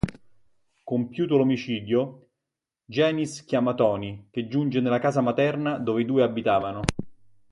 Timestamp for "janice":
2.85-3.45